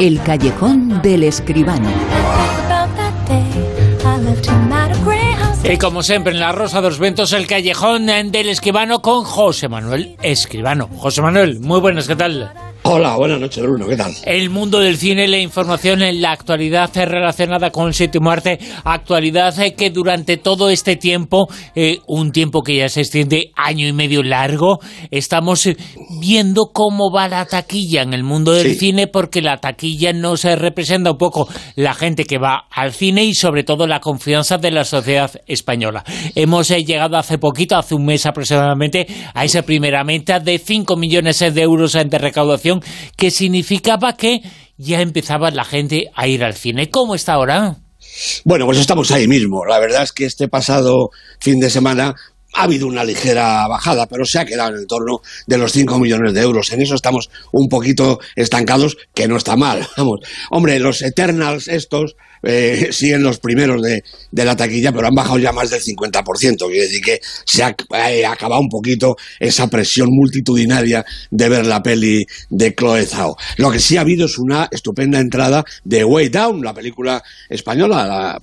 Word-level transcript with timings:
El 0.00 0.22
callejón 0.22 1.02
del 1.02 1.24
escribano. 1.24 1.88
Y 5.64 5.76
como 5.76 6.04
siempre 6.04 6.32
en 6.32 6.38
la 6.38 6.52
Rosa 6.52 6.80
de 6.80 6.88
los 6.88 7.00
Ventos, 7.00 7.32
el 7.32 7.48
callejón 7.48 8.06
del 8.06 8.48
escribano 8.48 9.02
con 9.02 9.24
José 9.24 9.68
Manuel 9.68 10.16
Escribano. 10.22 10.88
José 10.98 11.20
Manuel, 11.20 11.58
muy 11.58 11.80
buenas, 11.80 12.06
¿qué 12.06 12.14
tal? 12.14 12.52
Hola, 12.90 13.16
buenas 13.16 13.38
noches, 13.38 13.62
Bruno, 13.62 13.86
¿qué 13.86 13.98
tal? 13.98 14.14
El 14.24 14.48
mundo 14.48 14.80
del 14.80 14.96
cine, 14.96 15.28
la 15.28 15.38
información 15.38 16.00
en 16.00 16.22
la 16.22 16.32
actualidad 16.32 16.90
relacionada 16.94 17.68
con 17.70 17.88
el 17.88 17.92
séptimo 17.92 18.30
arte, 18.30 18.58
actualidad 18.82 19.54
que 19.76 19.90
durante 19.90 20.38
todo 20.38 20.70
este 20.70 20.96
tiempo, 20.96 21.48
eh, 21.74 21.98
un 22.06 22.32
tiempo 22.32 22.62
que 22.62 22.76
ya 22.76 22.88
se 22.88 23.00
extiende 23.00 23.50
año 23.56 23.86
y 23.86 23.92
medio 23.92 24.22
largo, 24.22 24.78
estamos 25.10 25.66
eh, 25.66 25.76
viendo 26.18 26.70
cómo 26.72 27.12
va 27.12 27.28
la 27.28 27.44
taquilla 27.44 28.00
en 28.00 28.14
el 28.14 28.24
mundo 28.24 28.52
del 28.52 28.74
cine, 28.76 29.06
porque 29.06 29.42
la 29.42 29.58
taquilla 29.58 30.14
no 30.14 30.38
se 30.38 30.56
representa 30.56 31.10
un 31.10 31.18
poco 31.18 31.46
la 31.76 31.92
gente 31.92 32.24
que 32.24 32.38
va 32.38 32.68
al 32.70 32.94
cine 32.94 33.22
y 33.22 33.34
sobre 33.34 33.64
todo 33.64 33.86
la 33.86 34.00
confianza 34.00 34.56
de 34.56 34.70
la 34.70 34.84
sociedad 34.84 35.30
española. 35.46 36.04
Hemos 36.34 36.70
eh, 36.70 36.82
llegado 36.86 37.18
hace 37.18 37.36
poquito, 37.36 37.76
hace 37.76 37.94
un 37.94 38.06
mes 38.06 38.24
aproximadamente, 38.24 39.06
a 39.34 39.44
esa 39.44 39.60
primera 39.60 40.04
meta 40.04 40.40
de 40.40 40.56
5 40.56 40.96
millones 40.96 41.38
de 41.40 41.60
euros 41.60 41.92
de 41.92 42.18
recaudación 42.18 42.77
que 43.16 43.30
significaba 43.30 44.16
que 44.16 44.42
ya 44.76 45.00
empezaba 45.00 45.50
la 45.50 45.64
gente 45.64 46.10
a 46.14 46.28
ir 46.28 46.44
al 46.44 46.54
cine. 46.54 46.90
¿Cómo 46.90 47.14
está 47.14 47.34
ahora? 47.34 47.76
Bueno, 48.44 48.66
pues 48.66 48.78
estamos 48.78 49.10
ahí 49.10 49.28
mismo. 49.28 49.64
La 49.64 49.78
verdad 49.78 50.02
es 50.02 50.12
que 50.12 50.24
este 50.24 50.48
pasado 50.48 51.10
fin 51.40 51.60
de 51.60 51.70
semana 51.70 52.14
ha 52.54 52.62
habido 52.62 52.86
una 52.86 53.04
ligera 53.04 53.66
bajada, 53.68 54.06
pero 54.06 54.24
se 54.24 54.38
ha 54.38 54.44
quedado 54.44 54.76
en 54.76 54.86
torno 54.86 55.20
de 55.46 55.58
los 55.58 55.72
5 55.72 55.98
millones 55.98 56.34
de 56.34 56.40
euros. 56.40 56.72
En 56.72 56.80
eso 56.80 56.94
estamos 56.94 57.30
un 57.52 57.68
poquito 57.68 58.18
estancados, 58.36 58.96
que 59.14 59.28
no 59.28 59.36
está 59.36 59.56
mal. 59.56 59.86
Vamos, 59.96 60.20
hombre, 60.50 60.78
los 60.78 61.02
Eternals 61.02 61.68
estos 61.68 62.16
eh, 62.42 62.88
siguen 62.92 63.22
los 63.22 63.38
primeros 63.38 63.82
de, 63.82 64.02
la 64.44 64.56
taquilla, 64.56 64.92
pero 64.92 65.08
han 65.08 65.14
bajado 65.14 65.38
ya 65.38 65.52
más 65.52 65.70
del 65.70 65.82
50%. 65.82 66.66
Quiere 66.68 66.82
decir 66.82 67.00
que 67.02 67.20
se 67.44 67.62
ha 67.62 67.74
eh, 68.08 68.26
acabado 68.26 68.60
un 68.60 68.68
poquito 68.68 69.16
esa 69.38 69.68
presión 69.68 70.08
multitudinaria 70.10 71.04
de 71.30 71.48
ver 71.48 71.66
la 71.66 71.82
peli 71.82 72.24
de 72.50 72.74
Chloe 72.74 73.04
Zhao. 73.04 73.36
Lo 73.56 73.70
que 73.70 73.78
sí 73.78 73.96
ha 73.96 74.02
habido 74.02 74.26
es 74.26 74.38
una 74.38 74.68
estupenda 74.70 75.20
entrada 75.20 75.64
de 75.84 76.04
Way 76.04 76.28
Down, 76.28 76.62
la 76.62 76.74
película 76.74 77.22
española, 77.48 78.06
la, 78.06 78.40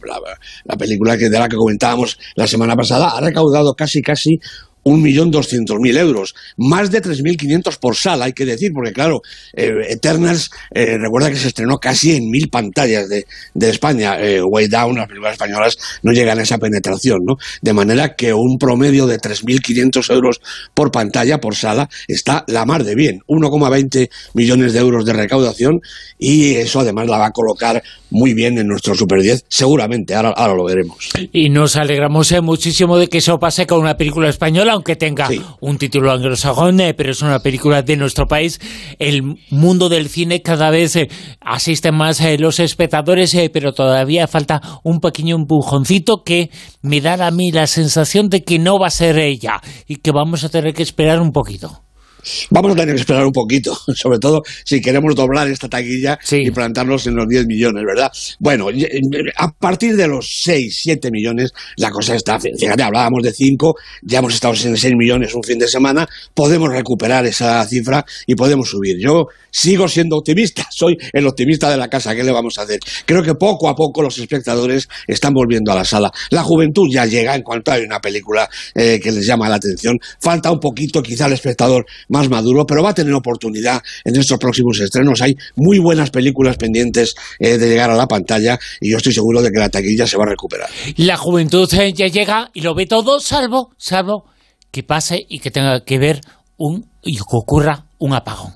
la 0.66 0.77
película 0.77 1.17
que, 1.17 1.29
de 1.29 1.39
la 1.39 1.49
que 1.49 1.55
comentábamos 1.55 2.17
la 2.35 2.47
semana 2.47 2.75
pasada. 2.75 3.09
Ha 3.09 3.21
recaudado 3.21 3.73
casi, 3.73 4.01
casi 4.01 4.39
1.200.000 4.86 5.97
euros, 5.97 6.36
más 6.58 6.91
de 6.91 7.02
3.500 7.02 7.80
por 7.80 7.95
sala, 7.95 8.25
hay 8.25 8.33
que 8.33 8.45
decir, 8.45 8.72
porque 8.73 8.94
claro, 8.94 9.22
eh, 9.53 9.72
Eternals, 9.89 10.52
eh, 10.73 10.97
recuerda 11.00 11.31
que 11.31 11.38
se 11.38 11.47
estrenó 11.47 11.80
casi 11.80 12.16
en 12.16 12.30
mil 12.30 12.50
pantallas 12.50 13.09
de, 13.09 13.25
España, 13.67 14.19
eh, 14.19 14.41
Way 14.44 14.67
Down, 14.67 14.95
las 14.97 15.08
películas 15.08 15.33
españolas 15.33 15.78
no 16.03 16.11
llegan 16.11 16.38
a 16.38 16.44
esa 16.44 16.59
penetración, 16.59 17.19
¿no? 17.25 17.38
De 17.61 17.73
manera 17.73 18.16
que 18.16 18.31
un 18.33 18.58
promedio 18.59 19.08
de 19.08 19.17
3.500 19.17 20.13
euros 20.13 20.39
por 20.75 20.91
pantalla, 20.91 21.39
por 21.39 21.56
sala, 21.56 21.89
está 22.08 22.44
la 22.47 22.66
mar 22.66 22.83
de 22.83 22.94
bien, 22.94 23.19
1,20 23.28 24.09
millones 24.36 24.73
de 24.73 24.80
euros 24.80 25.03
de 25.06 25.13
recaudación 25.13 25.80
y 26.19 26.56
eso 26.56 26.81
además 26.81 27.08
la 27.08 27.17
va 27.17 27.28
a 27.28 27.31
colocar 27.31 27.81
muy 28.11 28.33
bien 28.33 28.58
en 28.59 28.67
nuestro 28.67 28.94
Super 28.94 29.22
10, 29.22 29.45
seguramente, 29.50 30.13
ahora, 30.13 30.30
ahora 30.30 30.53
lo 30.53 30.66
veremos. 30.66 31.09
Y 31.33 31.50
nos 31.50 31.75
alegramos 31.75 32.33
muchísimo 32.41 32.97
de 32.97 33.08
que 33.08 33.17
eso 33.17 33.39
pase 33.39 33.67
con 33.67 33.80
una 33.80 33.97
película 33.97 34.30
española, 34.30 34.75
aunque 34.76 34.95
tenga 34.95 35.28
un 35.59 35.78
título 35.78 36.12
anglosajón, 36.12 36.80
eh, 36.80 36.94
pero 36.94 37.12
es 37.12 37.22
una 37.22 37.40
película 37.40 37.81
de 37.81 37.98
nuestro 37.98 38.28
país. 38.28 38.59
El 39.00 39.38
mundo 39.50 39.90
del 39.90 40.09
cine 40.09 40.42
cada 40.42 40.70
vez 40.70 40.95
eh, 40.95 41.09
asisten 41.42 41.95
más 41.95 42.22
eh, 42.22 42.38
los 42.38 42.59
espectadores, 42.59 43.36
pero 43.52 43.73
todavía 43.73 44.28
falta 44.28 44.62
un 44.84 45.00
pequeño 45.00 45.35
empujoncito 45.35 46.24
que 46.24 46.50
me 46.81 47.02
da 47.02 47.16
a 47.25 47.31
mí 47.31 47.52
la 47.52 47.68
sensación 47.68 48.30
de 48.30 48.44
que 48.44 48.59
no 48.59 48.78
va 48.78 48.88
a 48.88 48.91
ser 48.91 49.18
ella 49.18 49.62
y 49.88 49.97
que 49.97 50.12
vamos 50.12 50.44
a 50.44 50.50
tener 50.50 50.74
que 50.74 50.84
esperar 50.84 51.22
un 51.22 51.31
poquito. 51.31 51.81
Vamos 52.50 52.72
a 52.74 52.75
tener 52.75 52.96
que 52.96 53.02
esperar 53.02 53.25
un 53.25 53.31
poquito, 53.31 53.78
sobre 53.96 54.19
todo 54.19 54.44
si 54.63 54.81
queremos 54.81 55.16
doblar 55.16 55.47
esta 55.47 55.69
taquilla 55.69 56.18
y 56.31 56.52
plantarnos 56.52 57.08
en 57.08 57.16
los 57.16 57.28
10 57.28 57.46
millones, 57.47 57.84
¿verdad? 57.86 58.12
Bueno, 58.40 58.68
a 59.38 59.52
partir 59.52 59.96
de 59.96 60.08
los 60.08 60.41
6, 60.44 60.80
7 60.84 61.12
millones, 61.12 61.52
la 61.78 61.91
cosa 61.91 62.16
está, 62.16 62.40
fíjate, 62.40 62.84
hablábamos 62.84 63.24
de 63.24 63.31
5, 63.31 63.75
ya 64.03 64.19
hemos 64.19 64.34
estado 64.34 64.53
en 64.53 64.78
6 64.78 64.94
millones 64.97 65.34
un 65.34 65.44
fin 65.44 65.59
de 65.59 65.68
semana, 65.68 66.08
podemos 66.34 66.69
recuperar 66.72 67.25
esa 67.25 67.66
cifra 67.66 68.06
y 68.25 68.35
podemos 68.35 68.69
subir. 68.69 68.97
Yo 69.00 69.28
sigo 69.52 69.88
siendo 69.88 70.18
optimista, 70.18 70.68
soy 70.72 70.97
el 71.14 71.25
optimista 71.28 71.69
de 71.69 71.78
la 71.78 71.88
casa, 71.88 72.16
¿qué 72.16 72.24
le 72.24 72.31
vamos 72.31 72.58
a 72.58 72.64
hacer? 72.64 72.80
Creo 73.06 73.24
que 73.24 73.35
poco 73.35 73.69
a 73.69 73.75
poco 73.75 74.02
los 74.02 74.18
espectadores 74.18 74.88
están 75.08 75.34
volviendo 75.34 75.72
a 75.72 75.75
la 75.75 75.85
sala. 75.85 76.12
La 76.30 76.44
juventud 76.44 76.88
ya 76.91 77.06
llega 77.06 77.35
en 77.35 77.41
cuanto 77.41 77.72
hay 77.72 77.84
una 77.84 78.00
película 78.00 78.50
eh, 78.74 79.00
que 79.02 79.12
les 79.12 79.25
llama 79.25 79.50
la 79.50 79.56
atención. 79.56 79.97
Falta 80.19 80.52
un 80.52 80.59
poquito 80.59 81.02
quizá 81.02 81.28
el 81.28 81.34
espectador 81.34 81.85
más 82.16 82.30
maduro, 82.30 82.66
pero 82.66 82.81
va 82.81 82.92
a 82.92 82.94
tener 82.94 83.14
oportunidad 83.14 83.81
en 84.06 84.16
estos 84.16 84.38
próximos 84.40 84.80
estrenos. 84.80 85.22
Hay 85.22 85.36
muy 85.56 85.80
buenas 85.80 86.12
películas 86.12 86.56
pendientes 86.56 87.14
eh, 87.40 87.58
de 87.58 87.68
llegar 87.68 87.90
a 87.90 87.96
la 87.96 88.08
pantalla 88.08 88.58
y 88.80 88.92
yo 88.92 88.98
estoy 88.98 89.14
seguro 89.14 89.42
de 89.42 89.52
que 89.52 89.59
la 89.59 89.70
taquilla 89.70 90.08
se 90.08 90.18
va 90.18 90.24
a 90.24 90.30
recuperar. 90.30 90.70
La 90.96 91.18
juventud 91.18 91.68
eh, 91.74 91.92
ya 91.94 92.08
llega 92.08 92.50
y 92.53 92.62
lo 92.62 92.74
ve 92.74 92.86
todo, 92.86 93.20
salvo, 93.20 93.72
salvo 93.78 94.26
que 94.72 94.84
pase 94.84 95.26
y 95.28 95.40
que 95.40 95.52
tenga 95.52 95.84
que 95.84 96.00
ver 96.00 96.22
un 96.58 96.86
y 97.03 97.18
que 97.18 97.24
ocurra 97.31 97.86
un 98.00 98.14
apagón. 98.14 98.52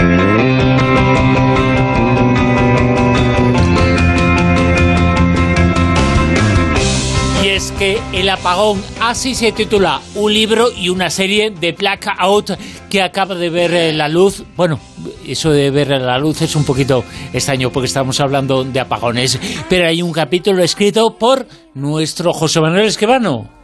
Es 7.59 7.74
que 7.74 8.02
El 8.14 8.30
apagón, 8.30 8.81
así 9.02 9.36
se 9.36 9.52
titula, 9.52 10.00
un 10.16 10.34
libro 10.34 10.70
y 10.72 10.88
una 10.88 11.09
serie 11.09 11.52
de 11.52 11.74
Blackout 11.74 12.52
que 12.90 13.02
acaba 13.02 13.36
de 13.36 13.50
ver 13.50 13.74
eh, 13.74 13.92
la 13.92 14.08
luz. 14.08 14.44
Bueno, 14.56 14.80
eso 15.28 15.52
de 15.52 15.70
ver 15.70 15.90
la 15.90 16.18
luz 16.18 16.42
es 16.42 16.56
un 16.56 16.64
poquito 16.64 17.03
extraño 17.34 17.70
porque 17.70 17.88
estamos 17.88 18.18
hablando 18.22 18.64
de 18.64 18.80
apagones, 18.80 19.38
pero 19.68 19.88
hay 19.88 20.02
un 20.02 20.14
capítulo 20.14 20.64
escrito 20.64 21.18
por 21.18 21.47
nuestro 21.74 22.31
José 22.31 22.62
Manuel 22.62 22.86
Esquivano. 22.86 23.59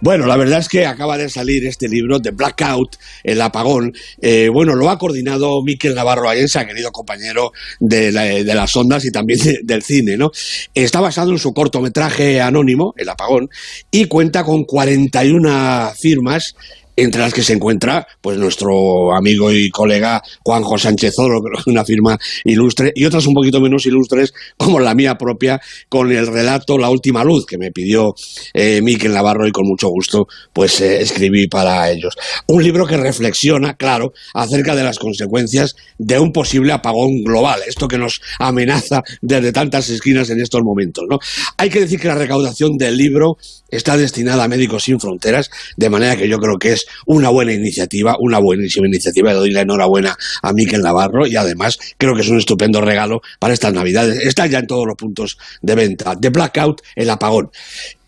Bueno, 0.00 0.26
la 0.26 0.36
verdad 0.36 0.60
es 0.60 0.68
que 0.68 0.86
acaba 0.86 1.18
de 1.18 1.28
salir 1.28 1.66
este 1.66 1.88
libro 1.88 2.20
de 2.20 2.30
Blackout, 2.30 2.96
El 3.24 3.40
apagón. 3.40 3.92
Eh, 4.22 4.48
bueno, 4.48 4.76
lo 4.76 4.90
ha 4.90 4.98
coordinado 4.98 5.60
Miquel 5.64 5.96
Navarro 5.96 6.28
Ayensa, 6.28 6.64
querido 6.64 6.92
compañero 6.92 7.50
de, 7.80 8.12
las 8.12 8.76
ondas 8.76 9.04
y 9.04 9.10
también 9.10 9.40
del 9.64 9.82
cine, 9.82 10.16
¿no? 10.16 10.30
Está 10.72 11.00
basado 11.00 11.32
en 11.32 11.38
su 11.38 11.52
cortometraje 11.52 12.40
anónimo, 12.40 12.94
El 12.96 13.08
apagón, 13.08 13.50
y 13.90 14.04
cuenta 14.04 14.44
con 14.44 14.62
41 14.64 15.92
firmas 15.98 16.54
entre 17.02 17.20
las 17.20 17.32
que 17.32 17.42
se 17.42 17.52
encuentra 17.52 18.06
pues 18.20 18.38
nuestro 18.38 19.14
amigo 19.14 19.52
y 19.52 19.70
colega 19.70 20.22
Juanjo 20.44 20.78
Sánchez 20.78 21.18
Oro, 21.18 21.40
una 21.66 21.84
firma 21.84 22.18
ilustre, 22.44 22.92
y 22.94 23.04
otras 23.04 23.26
un 23.26 23.34
poquito 23.34 23.60
menos 23.60 23.86
ilustres, 23.86 24.32
como 24.56 24.80
la 24.80 24.94
mía 24.94 25.16
propia, 25.16 25.60
con 25.88 26.10
el 26.10 26.26
relato 26.26 26.76
La 26.76 26.90
última 26.90 27.24
luz, 27.24 27.46
que 27.46 27.56
me 27.56 27.70
pidió 27.70 28.14
eh, 28.52 28.80
Miquel 28.82 29.12
Navarro 29.12 29.46
y 29.46 29.52
con 29.52 29.66
mucho 29.66 29.88
gusto 29.88 30.26
pues 30.52 30.80
eh, 30.80 31.00
escribí 31.00 31.46
para 31.46 31.90
ellos. 31.90 32.16
Un 32.46 32.62
libro 32.62 32.86
que 32.86 32.96
reflexiona, 32.96 33.74
claro, 33.74 34.12
acerca 34.34 34.74
de 34.74 34.82
las 34.82 34.98
consecuencias 34.98 35.76
de 35.98 36.18
un 36.18 36.32
posible 36.32 36.72
apagón 36.72 37.22
global, 37.22 37.60
esto 37.66 37.86
que 37.86 37.98
nos 37.98 38.20
amenaza 38.38 39.02
desde 39.20 39.52
tantas 39.52 39.88
esquinas 39.88 40.30
en 40.30 40.40
estos 40.40 40.62
momentos. 40.62 41.04
¿no? 41.08 41.18
Hay 41.56 41.70
que 41.70 41.80
decir 41.80 42.00
que 42.00 42.08
la 42.08 42.14
recaudación 42.14 42.76
del 42.76 42.96
libro 42.96 43.36
está 43.70 43.96
destinada 43.96 44.44
a 44.44 44.48
Médicos 44.48 44.84
Sin 44.84 44.98
Fronteras, 44.98 45.50
de 45.76 45.90
manera 45.90 46.16
que 46.16 46.28
yo 46.28 46.38
creo 46.38 46.58
que 46.58 46.72
es 46.72 46.86
una 47.06 47.28
buena 47.30 47.52
iniciativa, 47.52 48.16
una 48.20 48.38
buenísima 48.38 48.86
iniciativa. 48.86 49.32
Le 49.32 49.38
doy 49.38 49.50
la 49.50 49.62
enhorabuena 49.62 50.16
a 50.42 50.52
Miquel 50.52 50.82
Navarro 50.82 51.26
y 51.26 51.36
además 51.36 51.78
creo 51.96 52.14
que 52.14 52.22
es 52.22 52.28
un 52.28 52.38
estupendo 52.38 52.80
regalo 52.80 53.20
para 53.38 53.54
estas 53.54 53.72
Navidades. 53.72 54.24
Está 54.24 54.46
ya 54.46 54.58
en 54.60 54.66
todos 54.66 54.86
los 54.86 54.96
puntos 54.96 55.38
de 55.62 55.74
venta. 55.74 56.16
The 56.18 56.30
Blackout, 56.30 56.82
el 56.96 57.10
apagón. 57.10 57.50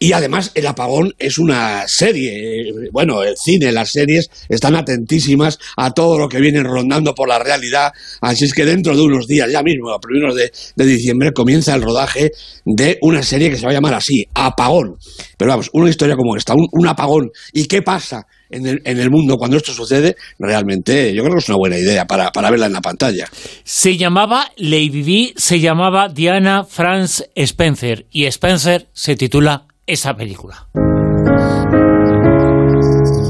Y 0.03 0.15
además 0.15 0.51
el 0.55 0.67
apagón 0.67 1.13
es 1.19 1.37
una 1.37 1.85
serie, 1.87 2.73
bueno, 2.91 3.23
el 3.23 3.37
cine, 3.37 3.71
las 3.71 3.91
series 3.91 4.31
están 4.49 4.75
atentísimas 4.75 5.59
a 5.77 5.91
todo 5.91 6.19
lo 6.19 6.27
que 6.27 6.41
viene 6.41 6.63
rondando 6.63 7.15
por 7.15 7.29
la 7.29 7.39
realidad, 7.39 7.93
así 8.23 8.47
es 8.47 8.55
que 8.55 8.65
dentro 8.65 8.97
de 8.97 9.03
unos 9.03 9.27
días, 9.27 9.53
ya 9.53 9.63
mismo, 9.63 9.91
a 9.91 10.01
primeros 10.01 10.35
de, 10.35 10.51
diciembre, 10.87 11.33
comienza 11.35 11.75
el 11.75 11.83
rodaje 11.83 12.31
de 12.65 12.97
una 13.03 13.23
serie 13.23 13.51
que 13.51 13.57
se 13.57 13.67
va 13.67 13.73
a 13.73 13.75
llamar 13.75 13.93
así, 13.93 14.25
Apagón. 14.33 14.97
Pero 15.37 15.51
vamos, 15.51 15.69
una 15.75 15.91
historia 15.91 16.17
como 16.17 16.35
esta, 16.35 16.55
un, 16.55 16.87
apagón, 16.87 17.31
¿y 17.53 17.67
qué 17.67 17.83
pasa? 17.83 18.27
En 18.49 18.67
el, 18.67 18.81
en 18.87 18.99
el, 18.99 19.11
mundo 19.11 19.37
cuando 19.37 19.59
esto 19.59 19.73
sucede, 19.75 20.17
realmente 20.39 21.15
yo 21.15 21.23
creo 21.23 21.35
que 21.35 21.41
es 21.41 21.49
una 21.51 21.59
buena 21.59 21.79
idea 21.79 22.07
para, 22.07 22.33
para 22.33 22.51
verla 22.51 22.67
en 22.67 22.73
la 22.73 22.81
pantalla. 22.81 23.29
Se 23.65 23.99
llamaba 23.99 24.51
Lady 24.57 25.35
se 25.37 25.61
llamaba 25.61 26.09
Diana 26.09 26.65
Franz 26.65 27.23
Spencer 27.35 28.07
y 28.11 28.25
Spencer 28.25 28.89
se 28.93 29.15
titula 29.15 29.67
esa 29.87 30.15
película. 30.15 30.69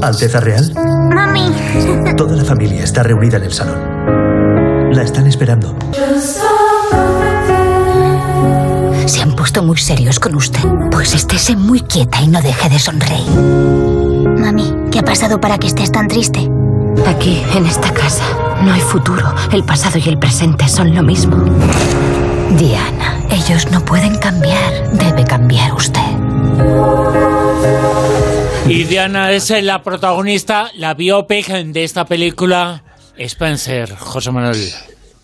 Alteza 0.01 0.39
Real. 0.39 0.73
Mami. 1.13 1.51
Toda 2.17 2.35
la 2.35 2.43
familia 2.43 2.83
está 2.83 3.03
reunida 3.03 3.37
en 3.37 3.43
el 3.43 3.53
salón. 3.53 4.93
La 4.93 5.03
están 5.03 5.27
esperando. 5.27 5.75
puesto 9.41 9.63
muy 9.63 9.77
serios 9.77 10.19
con 10.19 10.35
usted. 10.35 10.61
Pues 10.91 11.15
estése 11.15 11.55
muy 11.55 11.79
quieta 11.79 12.21
y 12.21 12.27
no 12.27 12.39
deje 12.43 12.69
de 12.69 12.77
sonreír. 12.77 13.27
Mami, 13.31 14.71
¿qué 14.91 14.99
ha 14.99 15.01
pasado 15.01 15.41
para 15.41 15.57
que 15.57 15.65
estés 15.65 15.91
tan 15.91 16.07
triste? 16.07 16.47
Aquí, 17.07 17.41
en 17.55 17.65
esta 17.65 17.91
casa, 17.91 18.23
no 18.63 18.71
hay 18.71 18.81
futuro. 18.81 19.33
El 19.51 19.63
pasado 19.63 19.97
y 19.97 20.07
el 20.07 20.19
presente 20.19 20.67
son 20.67 20.93
lo 20.93 21.01
mismo. 21.01 21.37
Diana, 22.55 23.19
ellos 23.31 23.71
no 23.71 23.83
pueden 23.83 24.15
cambiar. 24.19 24.91
Debe 24.93 25.23
cambiar 25.23 25.73
usted. 25.73 26.05
Y 28.67 28.83
Diana 28.85 29.31
es 29.31 29.49
la 29.49 29.83
protagonista, 29.83 30.71
la 30.75 30.93
biopic 30.93 31.47
de 31.47 31.83
esta 31.83 32.05
película 32.05 32.83
Spencer, 33.17 33.95
José 33.95 34.31
Manuel. 34.31 34.57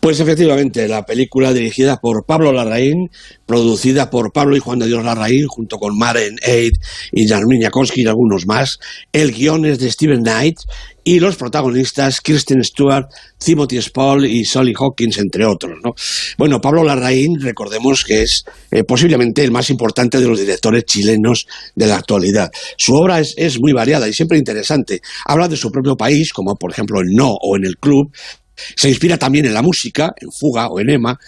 Pues 0.07 0.21
efectivamente, 0.21 0.87
la 0.87 1.05
película 1.05 1.51
dirigida 1.51 1.97
por 1.97 2.25
Pablo 2.25 2.53
Larraín, 2.53 3.09
producida 3.45 4.09
por 4.09 4.31
Pablo 4.31 4.55
y 4.55 4.59
Juan 4.61 4.79
de 4.79 4.87
Dios 4.87 5.03
Larraín, 5.03 5.47
junto 5.49 5.75
con 5.75 5.97
Maren 5.97 6.37
Eid 6.43 6.71
y 7.11 7.27
Jarmin 7.27 7.61
Jankowski 7.61 8.03
y 8.03 8.07
algunos 8.07 8.45
más. 8.45 8.79
El 9.11 9.33
guion 9.33 9.65
es 9.65 9.79
de 9.79 9.91
Steven 9.91 10.21
Knight 10.21 10.59
y 11.03 11.19
los 11.19 11.35
protagonistas 11.35 12.21
Kristen 12.21 12.63
Stewart, 12.63 13.09
Timothy 13.37 13.81
Spall 13.81 14.25
y 14.25 14.45
Solly 14.45 14.71
Hawkins, 14.79 15.17
entre 15.17 15.45
otros. 15.45 15.77
¿no? 15.83 15.93
Bueno, 16.37 16.61
Pablo 16.61 16.85
Larraín, 16.85 17.41
recordemos 17.41 18.05
que 18.05 18.21
es 18.21 18.45
eh, 18.71 18.85
posiblemente 18.85 19.43
el 19.43 19.51
más 19.51 19.69
importante 19.69 20.21
de 20.21 20.27
los 20.29 20.39
directores 20.39 20.85
chilenos 20.85 21.47
de 21.75 21.85
la 21.85 21.97
actualidad. 21.97 22.49
Su 22.77 22.95
obra 22.95 23.19
es, 23.19 23.33
es 23.35 23.59
muy 23.59 23.73
variada 23.73 24.07
y 24.07 24.13
siempre 24.13 24.37
interesante. 24.37 25.01
Habla 25.25 25.49
de 25.49 25.57
su 25.57 25.69
propio 25.69 25.97
país, 25.97 26.31
como 26.31 26.55
por 26.55 26.71
ejemplo 26.71 27.01
en 27.01 27.13
No 27.13 27.33
o 27.33 27.57
en 27.57 27.65
El 27.65 27.77
Club, 27.77 28.09
se 28.75 28.89
inspira 28.89 29.17
también 29.17 29.45
en 29.45 29.53
la 29.53 29.61
música, 29.61 30.13
en 30.19 30.31
Fuga 30.31 30.67
o 30.67 30.79
en 30.79 30.89
Emma, 30.89 31.19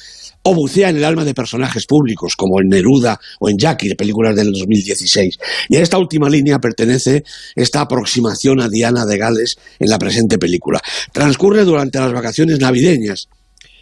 o 0.44 0.56
bucea 0.56 0.90
en 0.90 0.98
el 0.98 1.04
alma 1.04 1.26
de 1.26 1.34
personajes 1.34 1.86
públicos 1.86 2.36
como 2.36 2.62
en 2.62 2.70
Neruda 2.70 3.20
o 3.40 3.50
en 3.50 3.58
Jackie, 3.58 3.90
de 3.90 3.96
películas 3.96 4.36
del 4.36 4.52
2016. 4.52 5.38
Y 5.70 5.76
a 5.76 5.82
esta 5.82 5.98
última 5.98 6.30
línea 6.30 6.60
pertenece 6.60 7.24
esta 7.56 7.82
aproximación 7.82 8.62
a 8.62 8.70
Diana 8.70 9.06
de 9.06 9.18
Gales 9.18 9.58
en 9.80 9.90
la 9.90 10.00
presente 10.00 10.38
película. 10.38 10.82
Transcurre 11.12 11.66
durante 11.66 12.00
las 12.00 12.14
vacaciones 12.14 12.60
navideñas, 12.60 13.28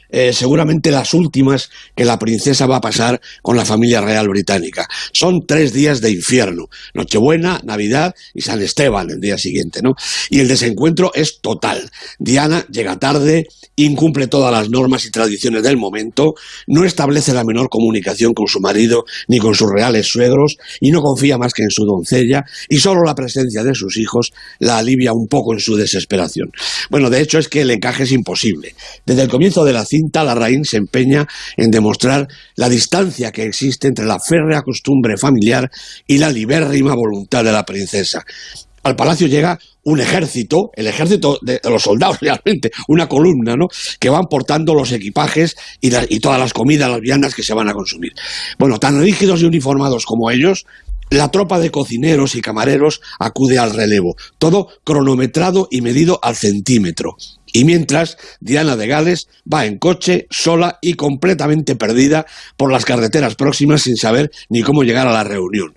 eh, 0.09 0.33
seguramente 0.33 0.92
las 0.92 1.13
últimas 1.13 1.69
que 1.95 2.06
la 2.06 2.19
princesa 2.19 2.65
va 2.65 2.77
a 2.77 2.81
pasar 2.81 3.21
con 3.42 3.57
la 3.57 3.65
familia 3.65 4.01
real 4.01 4.27
británica. 4.27 4.88
Son 5.12 5.45
tres 5.45 5.74
días 5.74 6.01
de 6.01 6.12
infierno, 6.12 6.69
Nochebuena, 6.94 7.59
Navidad 7.63 8.15
y 8.33 8.42
San 8.42 8.62
Esteban 8.62 9.09
el 9.09 9.19
día 9.19 9.38
siguiente, 9.38 9.81
¿no? 9.81 9.94
Y 10.30 10.39
el 10.39 10.48
desencuentro 10.48 11.12
es 11.13 11.39
total. 11.42 11.89
Diana 12.19 12.65
llega 12.69 12.98
tarde, 12.98 13.48
incumple 13.75 14.27
todas 14.27 14.51
las 14.51 14.69
normas 14.69 15.06
y 15.06 15.12
tradiciones 15.12 15.63
del 15.63 15.77
momento, 15.77 16.33
no 16.68 16.83
establece 16.83 17.33
la 17.33 17.44
menor 17.44 17.69
comunicación 17.69 18.33
con 18.33 18.48
su 18.48 18.59
marido 18.59 19.06
ni 19.27 19.39
con 19.39 19.56
sus 19.56 19.69
reales 19.71 20.07
suegros 20.07 20.57
y 20.80 20.92
no 20.92 21.01
confía 21.01 21.38
más 21.38 21.54
que 21.54 21.63
en 21.63 21.71
su 21.71 21.86
doncella 21.86 22.44
y 22.69 22.77
solo 22.77 23.04
la 23.04 23.15
presencia 23.15 23.63
de 23.63 23.75
sus 23.75 23.98
hijos 23.98 24.31
la 24.59 24.77
alivia 24.77 25.13
un 25.13 25.27
poco 25.27 25.54
en 25.54 25.59
su 25.59 25.75
desesperación. 25.75 26.51
Bueno, 26.89 27.09
de 27.09 27.21
hecho 27.21 27.39
es 27.39 27.48
que 27.48 27.62
el 27.62 27.71
encaje 27.71 28.04
es 28.04 28.12
imposible. 28.12 28.75
Desde 29.06 29.24
el 29.24 29.30
comienzo 29.30 29.63
de 29.65 29.74
la 29.74 29.86
cinta, 29.97 30.23
Larraín 30.23 30.63
se 30.65 30.77
empeña 30.77 31.27
en 31.55 31.71
demostrar 31.71 32.27
la 32.55 32.69
distancia 32.69 33.31
que 33.31 33.44
existe 33.44 33.88
entre 33.88 34.05
la 34.05 34.19
férrea 34.19 34.61
costumbre 34.61 35.17
familiar 35.17 35.69
y 36.05 36.17
la 36.17 36.29
libérrima 36.29 36.94
voluntad 36.94 37.44
de 37.44 37.51
la 37.51 37.65
princesa. 37.65 38.23
Al 38.83 38.95
palacio 38.95 39.27
llega 39.27 39.59
un 39.83 39.99
ejército, 39.99 40.71
el 40.75 40.88
ejército 40.88 41.39
de, 41.41 41.59
los 41.63 41.83
soldados 41.83 42.19
realmente, 42.21 42.71
una 42.88 43.07
columna, 43.07 43.55
¿no? 43.55 43.67
Que 43.99 44.09
van 44.09 44.25
portando 44.29 44.73
los 44.73 44.91
equipajes 44.91 45.55
y, 45.81 45.91
y 46.09 46.19
todas 46.19 46.39
las 46.39 46.53
comidas, 46.53 46.89
las 46.89 47.01
viandas 47.01 47.33
que 47.33 47.44
se 47.44 47.53
van 47.53 47.69
a 47.69 47.73
consumir. 47.73 48.13
Bueno, 48.59 48.79
tan 48.79 49.01
rígidos 49.01 49.41
y 49.41 49.45
uniformados 49.45 50.05
como 50.05 50.29
ellos, 50.29 50.65
la 51.09 51.31
tropa 51.31 51.59
de 51.59 51.71
cocineros 51.71 52.35
y 52.35 52.41
camareros 52.41 53.01
acude 53.17 53.57
al 53.57 53.73
relevo, 53.73 54.15
todo 54.38 54.67
cronometrado 54.83 55.67
y 55.71 55.81
medido 55.81 56.19
al 56.21 56.35
centímetro. 56.35 57.15
Y 57.57 57.65
mientras, 57.65 58.19
Diana 58.39 58.75
de 58.75 58.86
Gales 58.86 59.30
va 59.51 59.65
en 59.65 59.80
coche, 59.80 60.27
sola 60.30 60.77
y 60.80 60.94
completamente 60.94 61.75
perdida 61.75 62.27
por 62.56 62.71
las 62.71 62.86
carreteras 62.86 63.33
próximas 63.33 63.81
sin 63.81 63.98
saber 63.98 64.30
ni 64.48 64.62
cómo 64.62 64.83
llegar 64.83 65.07
a 65.07 65.12
la 65.12 65.24
reunión. 65.24 65.74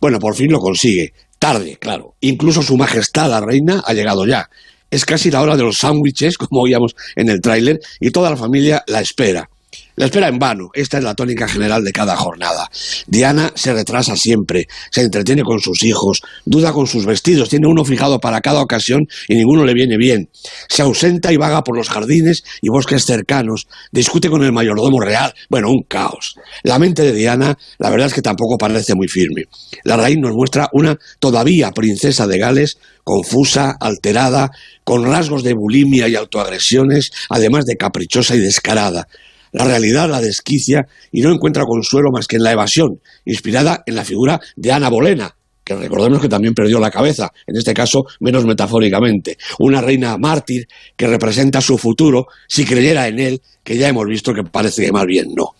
Bueno, 0.00 0.20
por 0.20 0.36
fin 0.36 0.52
lo 0.52 0.60
consigue. 0.60 1.14
Tarde, 1.40 1.78
claro. 1.80 2.14
Incluso 2.20 2.62
su 2.62 2.76
majestad, 2.76 3.28
la 3.28 3.40
reina, 3.40 3.82
ha 3.84 3.92
llegado 3.92 4.24
ya. 4.24 4.48
Es 4.88 5.04
casi 5.04 5.32
la 5.32 5.42
hora 5.42 5.56
de 5.56 5.64
los 5.64 5.78
sándwiches, 5.78 6.38
como 6.38 6.60
oíamos 6.60 6.94
en 7.16 7.28
el 7.28 7.40
tráiler, 7.40 7.80
y 7.98 8.12
toda 8.12 8.30
la 8.30 8.36
familia 8.36 8.84
la 8.86 9.00
espera. 9.00 9.50
La 9.96 10.04
espera 10.04 10.28
en 10.28 10.38
vano, 10.38 10.68
esta 10.74 10.98
es 10.98 11.04
la 11.04 11.14
tónica 11.14 11.48
general 11.48 11.82
de 11.82 11.90
cada 11.90 12.16
jornada. 12.16 12.70
Diana 13.06 13.50
se 13.54 13.72
retrasa 13.72 14.14
siempre, 14.14 14.68
se 14.90 15.00
entretiene 15.00 15.42
con 15.42 15.58
sus 15.58 15.82
hijos, 15.84 16.20
duda 16.44 16.74
con 16.74 16.86
sus 16.86 17.06
vestidos, 17.06 17.48
tiene 17.48 17.66
uno 17.66 17.82
fijado 17.82 18.20
para 18.20 18.42
cada 18.42 18.60
ocasión 18.60 19.06
y 19.26 19.36
ninguno 19.36 19.64
le 19.64 19.72
viene 19.72 19.96
bien. 19.96 20.28
Se 20.68 20.82
ausenta 20.82 21.32
y 21.32 21.38
vaga 21.38 21.64
por 21.64 21.78
los 21.78 21.88
jardines 21.88 22.44
y 22.60 22.68
bosques 22.68 23.06
cercanos, 23.06 23.68
discute 23.90 24.28
con 24.28 24.44
el 24.44 24.52
mayordomo 24.52 25.00
real, 25.00 25.32
bueno, 25.48 25.70
un 25.70 25.82
caos. 25.88 26.34
La 26.62 26.78
mente 26.78 27.02
de 27.02 27.14
Diana, 27.14 27.56
la 27.78 27.88
verdad 27.88 28.08
es 28.08 28.12
que 28.12 28.20
tampoco 28.20 28.58
parece 28.58 28.94
muy 28.94 29.08
firme. 29.08 29.44
La 29.82 29.96
raíz 29.96 30.18
nos 30.18 30.34
muestra 30.34 30.68
una 30.74 30.98
todavía 31.18 31.70
princesa 31.70 32.26
de 32.26 32.36
Gales, 32.36 32.76
confusa, 33.02 33.74
alterada, 33.80 34.50
con 34.84 35.06
rasgos 35.06 35.42
de 35.42 35.54
bulimia 35.54 36.06
y 36.06 36.16
autoagresiones, 36.16 37.12
además 37.30 37.64
de 37.64 37.76
caprichosa 37.76 38.34
y 38.34 38.40
descarada. 38.40 39.08
La 39.52 39.64
realidad 39.64 40.08
la 40.08 40.20
desquicia 40.20 40.86
y 41.12 41.20
no 41.20 41.32
encuentra 41.32 41.64
consuelo 41.64 42.10
más 42.12 42.26
que 42.26 42.36
en 42.36 42.42
la 42.42 42.52
evasión, 42.52 43.00
inspirada 43.24 43.82
en 43.86 43.94
la 43.94 44.04
figura 44.04 44.40
de 44.56 44.72
Ana 44.72 44.88
Bolena, 44.88 45.34
que 45.66 45.74
recordemos 45.74 46.20
que 46.20 46.28
también 46.28 46.54
perdió 46.54 46.78
la 46.78 46.92
cabeza, 46.92 47.32
en 47.44 47.56
este 47.56 47.74
caso 47.74 48.04
menos 48.20 48.46
metafóricamente, 48.46 49.36
una 49.58 49.80
reina 49.80 50.16
mártir 50.16 50.68
que 50.94 51.08
representa 51.08 51.60
su 51.60 51.76
futuro, 51.76 52.26
si 52.46 52.64
creyera 52.64 53.08
en 53.08 53.18
él, 53.18 53.42
que 53.64 53.76
ya 53.76 53.88
hemos 53.88 54.06
visto 54.06 54.32
que 54.32 54.44
parece 54.44 54.86
que 54.86 54.92
más 54.92 55.06
bien 55.06 55.26
no. 55.34 55.56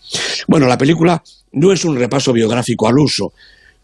Bueno, 0.47 0.65
la 0.65 0.77
película 0.77 1.21
no 1.51 1.73
es 1.73 1.83
un 1.83 1.97
repaso 1.97 2.31
biográfico 2.31 2.87
al 2.87 2.99
uso, 2.99 3.33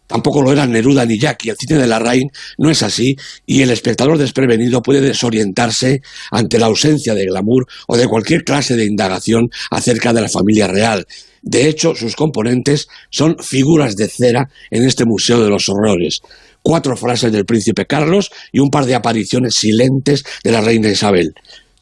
Tampoco 0.06 0.42
lo 0.42 0.52
eran 0.52 0.70
Neruda 0.70 1.06
ni 1.06 1.18
Jackie. 1.18 1.50
El 1.50 1.56
cine 1.56 1.80
de 1.80 1.86
la 1.86 1.98
Larraín 1.98 2.30
no 2.58 2.70
es 2.70 2.82
así 2.82 3.16
y 3.46 3.62
el 3.62 3.70
espectador 3.70 4.18
desprevenido 4.18 4.82
puede 4.82 5.00
desorientarse 5.00 6.02
ante 6.30 6.58
la 6.58 6.66
ausencia 6.66 7.14
de 7.14 7.24
glamour 7.24 7.66
o 7.88 7.96
de 7.96 8.06
cualquier 8.06 8.44
clase 8.44 8.76
de 8.76 8.84
indagación 8.84 9.48
acerca 9.70 10.12
de 10.12 10.20
la 10.20 10.28
familia 10.28 10.66
real. 10.66 11.06
De 11.42 11.68
hecho, 11.68 11.94
sus 11.94 12.16
componentes 12.16 12.88
son 13.10 13.36
figuras 13.38 13.96
de 13.96 14.08
cera 14.08 14.48
en 14.70 14.84
este 14.84 15.04
Museo 15.04 15.42
de 15.42 15.50
los 15.50 15.68
Horrores. 15.68 16.20
Cuatro 16.62 16.96
frases 16.96 17.32
del 17.32 17.44
príncipe 17.44 17.86
Carlos 17.86 18.30
y 18.52 18.60
un 18.60 18.70
par 18.70 18.86
de 18.86 18.94
apariciones 18.94 19.54
silentes 19.54 20.24
de 20.42 20.52
la 20.52 20.62
reina 20.62 20.88
Isabel. 20.88 21.34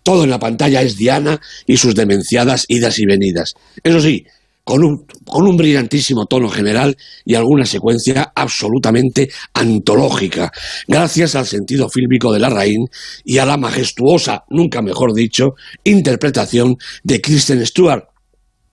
Todo 0.02 0.24
en 0.24 0.30
la 0.30 0.40
pantalla 0.40 0.82
es 0.82 0.96
Diana 0.96 1.40
y 1.66 1.76
sus 1.76 1.94
demenciadas 1.94 2.64
idas 2.66 2.98
y 2.98 3.06
venidas. 3.06 3.54
Eso 3.84 4.00
sí, 4.00 4.26
con 4.64 4.84
un, 4.84 5.06
con 5.24 5.46
un 5.46 5.56
brillantísimo 5.56 6.26
tono 6.26 6.48
general 6.48 6.96
y 7.24 7.34
alguna 7.34 7.66
secuencia 7.66 8.32
absolutamente 8.34 9.30
antológica, 9.54 10.52
gracias 10.86 11.34
al 11.34 11.46
sentido 11.46 11.88
fílmico 11.88 12.32
de 12.32 12.40
Larraín 12.40 12.86
y 13.24 13.38
a 13.38 13.46
la 13.46 13.56
majestuosa, 13.56 14.44
nunca 14.50 14.82
mejor 14.82 15.14
dicho, 15.14 15.54
interpretación 15.84 16.76
de 17.02 17.20
Kristen 17.20 17.64
Stewart, 17.66 18.04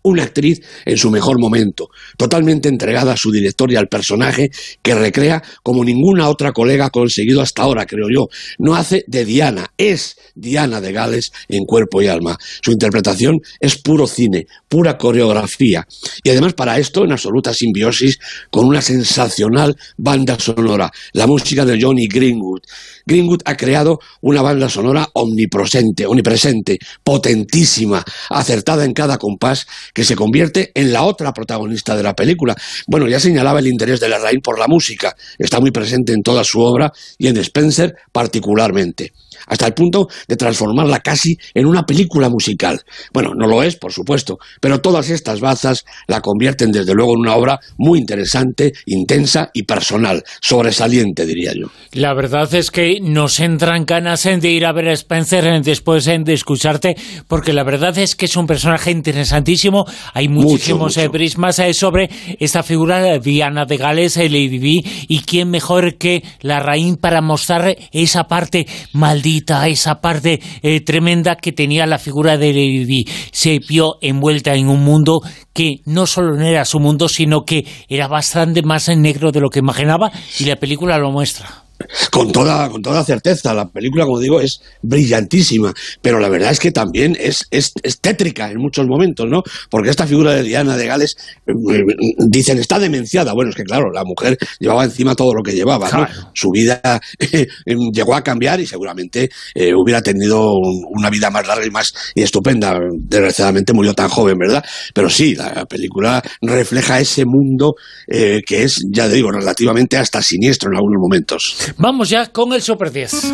una 0.09 0.23
actriz 0.23 0.61
en 0.85 0.97
su 0.97 1.09
mejor 1.09 1.39
momento, 1.39 1.89
totalmente 2.17 2.69
entregada 2.69 3.13
a 3.13 3.17
su 3.17 3.31
director 3.31 3.71
y 3.71 3.75
al 3.75 3.87
personaje 3.87 4.49
que 4.81 4.95
recrea 4.95 5.41
como 5.63 5.83
ninguna 5.83 6.29
otra 6.29 6.51
colega 6.51 6.85
ha 6.85 6.89
conseguido 6.89 7.41
hasta 7.41 7.63
ahora, 7.63 7.85
creo 7.85 8.07
yo. 8.13 8.27
No 8.57 8.75
hace 8.75 9.03
de 9.07 9.25
Diana, 9.25 9.71
es 9.77 10.17
Diana 10.35 10.81
de 10.81 10.91
Gales 10.91 11.31
en 11.47 11.65
cuerpo 11.65 12.01
y 12.01 12.07
alma. 12.07 12.37
Su 12.61 12.71
interpretación 12.71 13.39
es 13.59 13.77
puro 13.77 14.07
cine, 14.07 14.47
pura 14.67 14.97
coreografía. 14.97 15.87
Y 16.23 16.29
además 16.29 16.53
para 16.53 16.77
esto 16.79 17.03
en 17.03 17.11
absoluta 17.11 17.53
simbiosis 17.53 18.19
con 18.49 18.65
una 18.65 18.81
sensacional 18.81 19.75
banda 19.97 20.37
sonora, 20.39 20.91
la 21.13 21.27
música 21.27 21.65
de 21.65 21.79
Johnny 21.81 22.07
Greenwood. 22.07 22.61
Greenwood 23.09 23.41
ha 23.45 23.57
creado 23.57 23.99
una 24.21 24.43
banda 24.43 24.69
sonora 24.69 25.09
omnipresente, 25.13 26.05
omnipresente, 26.05 26.77
potentísima, 27.03 28.05
acertada 28.29 28.85
en 28.85 28.93
cada 28.93 29.17
compás 29.17 29.65
que 29.93 30.05
se 30.05 30.15
convierte 30.15 30.71
en 30.75 30.93
la 30.93 31.03
otra 31.03 31.33
protagonista 31.33 31.97
de 31.97 32.03
la 32.03 32.13
película. 32.13 32.55
Bueno, 32.87 33.07
ya 33.07 33.19
señalaba 33.19 33.59
el 33.59 33.67
interés 33.67 33.99
de 33.99 34.09
Larraín 34.09 34.41
por 34.41 34.59
la 34.59 34.67
música, 34.67 35.15
está 35.39 35.59
muy 35.59 35.71
presente 35.71 36.13
en 36.13 36.21
toda 36.21 36.43
su 36.43 36.61
obra 36.61 36.93
y 37.17 37.27
en 37.27 37.37
Spencer 37.37 37.95
particularmente 38.11 39.11
hasta 39.47 39.67
el 39.67 39.73
punto 39.73 40.07
de 40.27 40.35
transformarla 40.35 40.99
casi 40.99 41.37
en 41.53 41.65
una 41.65 41.83
película 41.83 42.29
musical. 42.29 42.81
Bueno, 43.13 43.31
no 43.35 43.47
lo 43.47 43.63
es, 43.63 43.75
por 43.75 43.91
supuesto, 43.91 44.37
pero 44.61 44.79
todas 44.79 45.09
estas 45.09 45.39
bazas 45.39 45.85
la 46.07 46.21
convierten 46.21 46.71
desde 46.71 46.93
luego 46.93 47.13
en 47.13 47.21
una 47.21 47.35
obra 47.35 47.59
muy 47.77 47.99
interesante, 47.99 48.73
intensa 48.85 49.49
y 49.53 49.63
personal, 49.63 50.23
sobresaliente, 50.41 51.25
diría 51.25 51.53
yo. 51.53 51.67
La 51.93 52.13
verdad 52.13 52.53
es 52.53 52.71
que 52.71 52.98
nos 53.01 53.39
entran 53.39 53.85
ganas 53.85 54.23
de 54.23 54.49
ir 54.49 54.65
a 54.65 54.71
ver 54.71 54.89
a 54.89 54.93
Spencer 54.93 55.61
después 55.61 56.05
de 56.05 56.33
escucharte, 56.33 56.95
porque 57.27 57.53
la 57.53 57.63
verdad 57.63 57.97
es 57.97 58.15
que 58.15 58.25
es 58.25 58.35
un 58.35 58.47
personaje 58.47 58.91
interesantísimo 58.91 59.85
hay 60.13 60.27
muchísimos 60.27 60.97
mucho. 60.97 61.01
eh, 61.01 61.09
prismas 61.09 61.59
eh, 61.59 61.73
sobre 61.73 62.09
esta 62.39 62.63
figura 62.63 62.99
de 63.01 63.19
Diana 63.19 63.65
de 63.65 63.77
Gales, 63.77 64.17
eh, 64.17 64.29
Lady 64.29 64.59
Di, 64.59 64.83
y 65.07 65.19
quién 65.21 65.49
mejor 65.49 65.97
que 65.97 66.23
la 66.41 66.59
Raín 66.59 66.97
para 66.97 67.21
mostrar 67.21 67.75
esa 67.91 68.25
parte 68.25 68.67
maldita, 68.93 69.67
esa 69.67 70.01
parte 70.01 70.39
eh, 70.61 70.81
tremenda 70.81 71.35
que 71.35 71.51
tenía 71.51 71.85
la 71.85 71.99
figura 71.99 72.37
de 72.37 72.53
Lady 72.53 72.85
Di. 72.85 73.05
Se 73.31 73.59
vio 73.59 73.95
envuelta 74.01 74.55
en 74.55 74.69
un 74.69 74.83
mundo 74.83 75.21
que 75.53 75.81
no 75.85 76.07
solo 76.07 76.35
no 76.35 76.45
era 76.45 76.65
su 76.65 76.79
mundo, 76.79 77.09
sino 77.09 77.41
que 77.41 77.65
era 77.87 78.07
bastante 78.07 78.61
más 78.61 78.89
negro 78.89 79.31
de 79.31 79.41
lo 79.41 79.49
que 79.49 79.59
imaginaba, 79.59 80.11
y 80.39 80.45
la 80.45 80.55
película 80.55 80.97
lo 80.97 81.11
muestra. 81.11 81.68
Con 82.11 82.31
toda, 82.31 82.69
con 82.69 82.81
toda 82.81 83.03
certeza, 83.03 83.53
la 83.53 83.67
película, 83.69 84.05
como 84.05 84.19
digo, 84.19 84.41
es 84.41 84.61
brillantísima, 84.81 85.73
pero 86.01 86.19
la 86.19 86.29
verdad 86.29 86.51
es 86.51 86.59
que 86.59 86.71
también 86.71 87.15
es, 87.19 87.47
es, 87.51 87.71
es 87.83 87.99
tétrica 88.01 88.51
en 88.51 88.57
muchos 88.59 88.85
momentos, 88.87 89.27
¿no? 89.29 89.41
Porque 89.69 89.89
esta 89.89 90.05
figura 90.05 90.33
de 90.33 90.43
Diana 90.43 90.75
de 90.75 90.85
Gales, 90.85 91.15
eh, 91.47 91.51
eh, 91.53 91.83
dicen, 92.27 92.57
está 92.59 92.79
demenciada. 92.79 93.33
Bueno, 93.33 93.49
es 93.51 93.55
que 93.55 93.63
claro, 93.63 93.91
la 93.93 94.03
mujer 94.03 94.37
llevaba 94.59 94.83
encima 94.83 95.15
todo 95.15 95.33
lo 95.33 95.41
que 95.43 95.53
llevaba, 95.53 95.85
¿no? 95.89 96.05
Claro. 96.05 96.31
Su 96.33 96.49
vida 96.51 96.99
eh, 97.19 97.47
llegó 97.93 98.15
a 98.15 98.23
cambiar 98.23 98.59
y 98.59 98.67
seguramente 98.67 99.29
eh, 99.55 99.73
hubiera 99.73 100.01
tenido 100.01 100.53
un- 100.53 100.83
una 100.97 101.09
vida 101.09 101.29
más 101.29 101.47
larga 101.47 101.65
y 101.65 101.71
más 101.71 101.93
y 102.15 102.21
estupenda. 102.23 102.77
Desgraciadamente 102.93 103.73
murió 103.73 103.93
tan 103.93 104.09
joven, 104.09 104.37
¿verdad? 104.37 104.63
Pero 104.93 105.09
sí, 105.09 105.35
la 105.35 105.65
película 105.65 106.21
refleja 106.41 106.99
ese 106.99 107.25
mundo 107.25 107.75
eh, 108.07 108.41
que 108.45 108.63
es, 108.63 108.83
ya 108.91 109.07
digo, 109.07 109.31
relativamente 109.31 109.97
hasta 109.97 110.21
siniestro 110.21 110.69
en 110.71 110.75
algunos 110.77 110.99
momentos. 111.01 111.55
Vamos 111.77 112.09
ya 112.09 112.27
con 112.27 112.53
el 112.53 112.61
Super 112.61 112.91
10. 112.91 113.33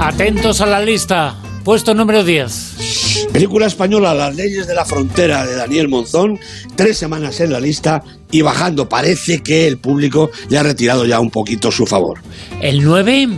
Atentos 0.00 0.60
a 0.60 0.66
la 0.66 0.80
lista. 0.80 1.36
Puesto 1.64 1.94
número 1.94 2.24
10. 2.24 3.28
Película 3.32 3.66
española 3.66 4.14
Las 4.14 4.36
leyes 4.36 4.66
de 4.66 4.74
la 4.74 4.84
frontera 4.84 5.46
de 5.46 5.56
Daniel 5.56 5.88
Monzón, 5.88 6.38
tres 6.76 6.98
semanas 6.98 7.40
en 7.40 7.52
la 7.52 7.58
lista 7.58 8.02
y 8.30 8.42
bajando. 8.42 8.88
Parece 8.88 9.42
que 9.42 9.66
el 9.66 9.78
público 9.78 10.30
le 10.50 10.58
ha 10.58 10.62
retirado 10.62 11.06
ya 11.06 11.20
un 11.20 11.30
poquito 11.30 11.72
su 11.72 11.86
favor. 11.86 12.20
El 12.60 12.84
9. 12.84 13.28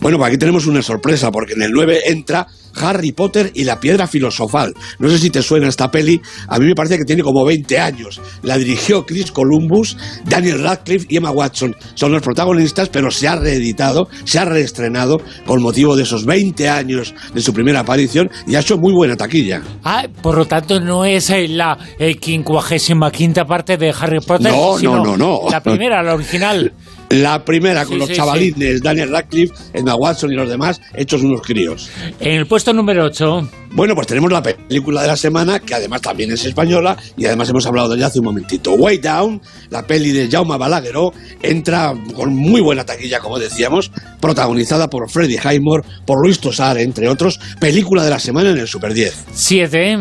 Bueno, 0.00 0.18
pues 0.18 0.28
aquí 0.28 0.38
tenemos 0.38 0.66
una 0.66 0.82
sorpresa, 0.82 1.30
porque 1.30 1.52
en 1.54 1.62
el 1.62 1.72
9 1.72 2.02
entra 2.06 2.46
Harry 2.76 3.12
Potter 3.12 3.50
y 3.54 3.64
la 3.64 3.80
piedra 3.80 4.06
filosofal. 4.06 4.74
No 4.98 5.08
sé 5.08 5.18
si 5.18 5.30
te 5.30 5.42
suena 5.42 5.68
esta 5.68 5.90
peli, 5.90 6.20
a 6.48 6.58
mí 6.58 6.66
me 6.66 6.74
parece 6.74 6.98
que 6.98 7.04
tiene 7.04 7.22
como 7.22 7.44
20 7.44 7.78
años. 7.78 8.20
La 8.42 8.56
dirigió 8.56 9.04
Chris 9.06 9.32
Columbus, 9.32 9.96
Daniel 10.24 10.62
Radcliffe 10.62 11.06
y 11.08 11.16
Emma 11.16 11.30
Watson. 11.30 11.76
Son 11.94 12.12
los 12.12 12.22
protagonistas, 12.22 12.88
pero 12.88 13.10
se 13.10 13.28
ha 13.28 13.36
reeditado, 13.36 14.08
se 14.24 14.38
ha 14.38 14.44
reestrenado 14.44 15.20
con 15.46 15.62
motivo 15.62 15.96
de 15.96 16.02
esos 16.02 16.24
20 16.24 16.68
años 16.68 17.14
de 17.34 17.40
su 17.40 17.52
primera 17.52 17.80
aparición 17.80 18.30
y 18.46 18.54
ha 18.54 18.60
hecho 18.60 18.78
muy 18.78 18.92
buena 18.92 19.16
taquilla. 19.16 19.62
Ah, 19.84 20.06
por 20.22 20.36
lo 20.36 20.46
tanto, 20.46 20.80
no 20.80 21.04
es 21.04 21.30
eh, 21.30 21.48
la 21.48 21.78
eh, 21.98 22.16
quincuagésima 22.16 23.10
quinta 23.10 23.44
parte 23.44 23.76
de 23.76 23.94
Harry 23.98 24.20
Potter. 24.20 24.52
No, 24.52 24.78
no, 24.78 25.04
no, 25.04 25.16
no. 25.16 25.40
La 25.50 25.60
primera, 25.60 26.02
la 26.02 26.14
original. 26.14 26.72
La 27.12 27.44
primera 27.44 27.84
con 27.84 27.94
Sí, 27.94 27.98
los 27.98 28.08
sí, 28.08 28.14
chavalines, 28.14 28.82
Daniel 28.82 29.10
Radcliffe, 29.10 29.52
Emma 29.74 29.94
Watson 29.94 30.32
y 30.32 30.34
los 30.34 30.48
demás, 30.48 30.80
hechos 30.94 31.22
unos 31.22 31.42
críos. 31.42 31.90
En 32.20 32.32
el 32.32 32.46
puesto 32.46 32.72
número 32.72 33.04
8. 33.04 33.48
Bueno, 33.72 33.94
pues 33.94 34.06
tenemos 34.06 34.32
la 34.32 34.42
película 34.42 35.02
de 35.02 35.08
la 35.08 35.16
semana, 35.16 35.58
que 35.60 35.74
además 35.74 36.00
también 36.00 36.30
es 36.32 36.44
española, 36.44 36.96
y 37.16 37.26
además 37.26 37.50
hemos 37.50 37.66
hablado 37.66 37.90
de 37.90 37.96
ella 37.96 38.06
hace 38.06 38.18
un 38.18 38.26
momentito. 38.26 38.72
Way 38.72 38.98
Down, 38.98 39.42
la 39.70 39.86
peli 39.86 40.10
de 40.12 40.28
Jaume 40.30 40.56
Balagueró, 40.56 41.12
entra 41.42 41.94
con 42.14 42.34
muy 42.34 42.60
buena 42.60 42.84
taquilla, 42.84 43.20
como 43.20 43.38
decíamos, 43.38 43.90
protagonizada 44.20 44.88
por 44.88 45.10
Freddie 45.10 45.38
Highmore, 45.42 45.84
por 46.06 46.20
Luis 46.22 46.38
Tosar, 46.38 46.78
entre 46.78 47.08
otros, 47.08 47.38
película 47.60 48.04
de 48.04 48.10
la 48.10 48.18
semana 48.18 48.50
en 48.50 48.58
el 48.58 48.68
Super 48.68 48.94
10. 48.94 49.24
7. 49.34 49.98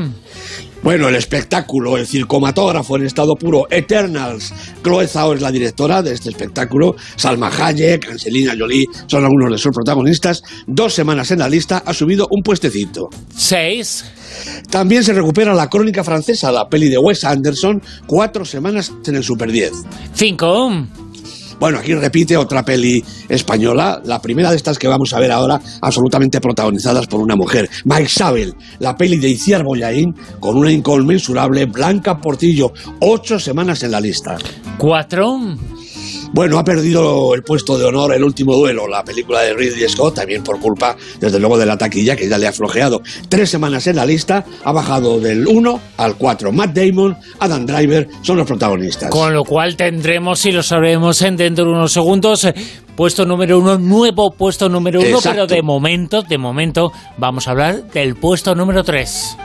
Bueno, 0.84 1.08
el 1.10 1.16
espectáculo, 1.16 1.98
el 1.98 2.08
circomatógrafo 2.08 2.98
en 2.98 3.06
estado 3.06 3.36
puro, 3.36 3.68
Eternals. 3.70 4.52
Chloe 4.84 5.08
Zhao 5.08 5.34
es 5.34 5.42
la 5.42 5.52
directora 5.52 6.02
de 6.02 6.14
este 6.14 6.30
espectáculo. 6.30 6.96
Salma 7.16 7.50
Hayek, 7.50 8.10
Angelina 8.10 8.56
Jolie 8.58 8.86
son 9.06 9.24
algunos 9.24 9.52
de 9.52 9.58
sus 9.60 9.72
protagonistas. 9.76 10.42
Dos 10.66 10.94
semanas 10.94 11.30
en 11.32 11.40
la 11.40 11.50
lista, 11.50 11.84
ha 11.86 11.94
subido 11.94 12.28
un 12.32 12.42
puestecito. 12.42 13.10
6. 13.36 14.06
También 14.72 15.04
se 15.04 15.14
recupera 15.14 15.54
la 15.54 15.68
crónica 15.68 16.04
francesa, 16.04 16.52
la 16.52 16.68
peli 16.68 16.90
de 16.90 16.98
Wes 16.98 17.24
Anderson, 17.24 17.82
cuatro 18.08 18.44
semanas 18.46 18.92
en 19.06 19.16
el 19.16 19.24
Super 19.24 19.52
10. 19.52 19.72
5. 20.14 21.01
Bueno, 21.62 21.78
aquí 21.78 21.94
repite 21.94 22.36
otra 22.38 22.66
peli 22.66 23.06
española, 23.30 24.02
la 24.04 24.20
primera 24.20 24.50
de 24.50 24.56
estas 24.56 24.80
que 24.80 24.88
vamos 24.88 25.14
a 25.14 25.20
ver 25.20 25.32
ahora, 25.32 25.62
absolutamente 25.82 26.42
protagonizadas 26.42 27.06
por 27.06 27.22
una 27.22 27.36
mujer. 27.36 27.70
Mike 27.86 28.10
Sabel, 28.10 28.56
la 28.80 28.98
peli 28.98 29.18
de 29.18 29.30
Iciar 29.30 29.64
Boyaín, 29.64 30.16
con 30.40 30.58
una 30.58 30.72
inconmensurable 30.72 31.66
Blanca 31.66 32.18
Portillo, 32.20 32.74
ocho 33.00 33.40
semanas 33.40 33.84
en 33.84 33.92
la 33.92 34.02
lista. 34.02 34.40
4. 34.80 35.81
Bueno, 36.34 36.58
ha 36.58 36.64
perdido 36.64 37.36
el 37.36 37.44
puesto 37.44 37.78
de 37.78 37.84
honor 37.84 38.14
el 38.14 38.24
último 38.24 38.56
duelo, 38.56 38.88
la 38.88 39.04
película 39.04 39.42
de 39.42 39.54
Ridley 39.54 39.90
Scott, 39.90 40.16
también 40.16 40.44
por 40.44 40.60
culpa, 40.60 40.96
desde 41.20 41.40
luego, 41.40 41.58
de 41.58 41.66
la 41.66 41.78
taquilla 41.78 42.16
que 42.16 42.30
ya 42.30 42.38
le 42.38 42.48
ha 42.48 42.54
flojeado. 42.54 43.02
Tres 43.28 43.50
semanas 43.50 43.86
en 43.88 43.98
la 43.98 44.06
lista, 44.06 44.46
ha 44.64 44.72
bajado 44.72 45.20
del 45.20 45.46
1 45.46 45.82
al 45.98 46.16
4. 46.16 46.54
Matt 46.54 46.74
Damon, 46.74 47.18
Adam 47.40 47.66
Driver 47.66 48.08
son 48.22 48.38
los 48.38 48.48
protagonistas. 48.48 49.10
Con 49.10 49.34
lo 49.34 49.44
cual 49.44 49.76
tendremos, 49.76 50.46
y 50.46 50.54
lo 50.54 50.64
sabremos 50.64 51.22
en 51.22 51.36
dentro 51.36 51.66
de 51.66 51.72
unos 51.72 51.92
segundos, 51.92 52.46
eh, 52.46 52.54
puesto 52.96 53.26
número 53.26 53.60
uno, 53.60 53.78
nuevo 53.78 54.32
puesto 54.32 54.70
número 54.70 55.02
uno, 55.02 55.18
Exacto. 55.18 55.32
pero 55.32 55.48
de 55.48 55.62
momento, 55.62 56.22
de 56.22 56.38
momento, 56.38 56.94
vamos 57.18 57.50
a 57.50 57.52
hablar 57.52 57.92
del 57.92 58.16
puesto 58.16 58.56
número 58.56 58.86
3. 58.86 59.38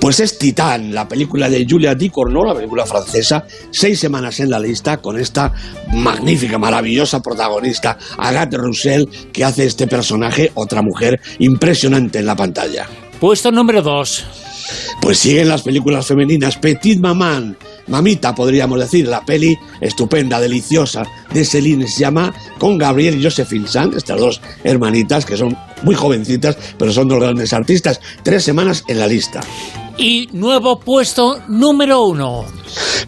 Pues 0.00 0.20
es 0.20 0.38
Titán, 0.38 0.94
la 0.94 1.06
película 1.06 1.48
de 1.48 1.66
Julia 1.68 1.94
Ducournau, 1.94 2.44
la 2.44 2.54
película 2.54 2.86
francesa, 2.86 3.44
seis 3.70 3.98
semanas 3.98 4.40
en 4.40 4.50
la 4.50 4.58
lista 4.58 4.96
con 4.98 5.18
esta 5.18 5.52
magnífica, 5.92 6.58
maravillosa 6.58 7.20
protagonista, 7.20 7.98
Agathe 8.18 8.56
Roussel, 8.56 9.08
que 9.32 9.44
hace 9.44 9.66
este 9.66 9.86
personaje, 9.86 10.50
otra 10.54 10.82
mujer 10.82 11.20
impresionante 11.38 12.20
en 12.20 12.26
la 12.26 12.36
pantalla. 12.36 12.88
Puesto 13.20 13.52
número 13.52 13.82
2. 13.82 14.24
Pues 15.02 15.18
siguen 15.18 15.48
las 15.48 15.62
películas 15.62 16.06
femeninas 16.06 16.56
Petit 16.56 16.98
Maman, 16.98 17.56
Mamita 17.86 18.34
podríamos 18.34 18.78
decir, 18.78 19.08
la 19.08 19.24
peli 19.24 19.58
estupenda, 19.80 20.40
deliciosa 20.40 21.04
de 21.32 21.44
Celine 21.44 21.88
se 21.88 22.00
llama 22.00 22.32
con 22.58 22.78
Gabriel 22.78 23.18
y 23.18 23.24
Josephine 23.24 23.66
Sand, 23.66 23.96
estas 23.96 24.20
dos 24.20 24.40
hermanitas 24.62 25.26
que 25.26 25.36
son 25.36 25.56
muy 25.82 25.94
jovencitas, 25.94 26.56
pero 26.78 26.92
son 26.92 27.08
dos 27.08 27.20
grandes 27.20 27.52
artistas. 27.52 28.00
Tres 28.22 28.44
semanas 28.44 28.84
en 28.86 29.00
la 29.00 29.06
lista. 29.06 29.40
Y 29.98 30.28
nuevo 30.32 30.78
puesto 30.78 31.42
número 31.48 32.04
uno. 32.04 32.59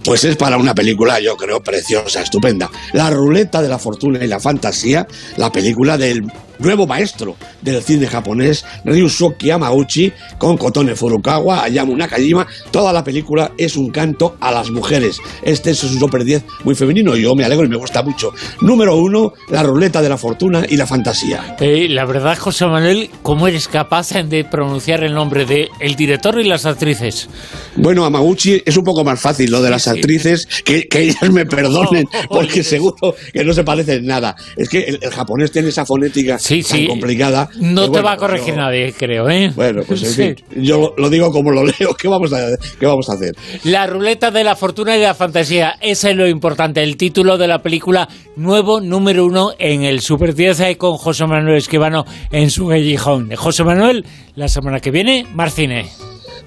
Pues 0.04 0.25
es 0.25 0.37
para 0.37 0.57
una 0.57 0.75
película, 0.75 1.21
yo 1.21 1.37
creo, 1.37 1.62
preciosa, 1.62 2.23
estupenda. 2.23 2.71
La 2.92 3.11
ruleta 3.11 3.62
de 3.62 3.69
la 3.69 3.78
fortuna 3.78 4.25
y 4.25 4.28
la 4.28 4.40
fantasía, 4.40 5.07
la 5.37 5.50
película 5.50 5.99
del 5.99 6.25
nuevo 6.62 6.87
maestro 6.87 7.37
del 7.61 7.83
cine 7.83 8.07
japonés, 8.07 8.64
Ryusuke 8.85 9.47
Yamauchi, 9.47 10.12
con 10.38 10.57
Kotone 10.57 10.95
Furukawa, 10.95 11.64
Ayamu 11.64 11.97
Nakajima. 11.97 12.47
Toda 12.71 12.92
la 12.92 13.04
película 13.04 13.52
es 13.59 13.76
un 13.76 13.90
canto 13.90 14.37
a 14.40 14.50
las 14.50 14.71
mujeres. 14.71 15.19
Este 15.42 15.71
es 15.71 15.83
un 15.85 15.99
Super 15.99 16.25
10 16.25 16.45
muy 16.64 16.75
femenino 16.75 17.16
y 17.16 17.23
yo 17.23 17.35
me 17.35 17.45
alegro 17.45 17.64
y 17.66 17.69
me 17.69 17.76
gusta 17.76 18.02
mucho. 18.02 18.33
Número 18.61 18.97
uno, 18.97 19.33
la 19.50 19.62
ruleta 19.62 20.02
de 20.02 20.09
la 20.09 20.16
fortuna 20.16 20.64
y 20.69 20.76
la 20.76 20.87
fantasía. 20.87 21.57
Eh, 21.61 21.88
la 21.88 22.04
verdad, 22.04 22.38
José 22.38 22.66
Manuel, 22.66 23.11
¿cómo 23.23 23.49
eres 23.49 23.69
capaz 23.69 24.11
de 24.12 24.45
pronunciar 24.45 25.04
el 25.04 25.14
nombre 25.14 25.45
de 25.45 25.69
el 25.81 25.95
director 25.97 26.40
y 26.40 26.45
las 26.45 26.66
actrices? 26.66 27.28
Bueno, 27.76 28.04
Amaguchi 28.04 28.62
es 28.64 28.76
un 28.76 28.85
poco 28.85 29.04
más 29.04 29.21
fácil 29.21 29.50
lo 29.52 29.62
de 29.62 29.71
las 29.71 29.87
actrices, 29.87 30.47
que, 30.64 30.88
que 30.88 31.02
ellas 31.02 31.30
me 31.30 31.47
perdonen, 31.47 32.06
porque 32.28 32.62
seguro 32.64 33.14
que 33.32 33.44
no 33.44 33.52
se 33.52 33.62
parecen 33.62 33.99
en 33.99 34.06
nada. 34.06 34.35
Es 34.56 34.68
que 34.68 34.80
el, 34.80 34.99
el 35.00 35.11
japonés 35.11 35.52
tiene 35.52 35.68
esa 35.68 35.87
fonética 35.87 36.38
Sí, 36.38 36.62
tan 36.62 36.78
sí. 36.78 36.87
complicada. 36.88 37.49
No 37.61 37.82
te 37.85 37.88
bueno, 37.90 38.06
va 38.06 38.12
a 38.12 38.16
corregir 38.16 38.56
nadie, 38.56 38.92
creo, 38.97 39.28
¿eh? 39.30 39.52
Bueno, 39.54 39.82
pues 39.87 40.02
en 40.02 40.09
Sí. 40.12 40.23
fin, 40.54 40.62
yo 40.64 40.94
lo, 40.97 41.09
digo 41.11 41.30
como 41.30 41.50
lo 41.52 41.64
leo. 41.64 41.94
¿Qué 41.99 42.09
vamos, 42.09 42.32
a, 42.32 42.38
¿Qué 42.80 42.87
vamos 42.87 43.09
a 43.09 43.12
hacer? 43.14 43.35
La 43.64 43.87
ruleta 43.87 44.30
de 44.30 44.42
la 44.44 44.56
fortuna 44.56 44.97
y 44.97 45.00
la 45.00 45.14
fantasía, 45.14 45.75
ese 45.80 46.11
es 46.11 46.16
lo 46.16 46.26
importante, 46.28 46.82
el 46.82 46.97
título 46.97 47.38
de 47.38 47.47
la 47.49 47.61
película 47.62 48.09
nuevo 48.37 48.80
número 48.80 49.26
uno 49.26 49.50
en 49.59 49.82
el 49.85 50.00
Super 50.00 50.35
10 50.35 50.61
eh, 50.61 50.76
con 50.76 50.97
José 50.97 51.26
Manuel 51.26 51.56
Esquivano 51.59 52.04
en 52.30 52.50
su 52.50 52.66
gallejón. 52.66 53.30
José 53.37 53.64
Manuel, 53.64 54.04
la 54.35 54.49
semana 54.49 54.80
que 54.80 54.90
viene, 54.90 55.26
Marcine. 55.35 55.87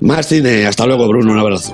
Más 0.02 0.28
cine. 0.28 0.66
Hasta 0.66 0.86
luego, 0.86 1.08
Bruno. 1.08 1.32
Un 1.32 1.40
abrazo. 1.40 1.74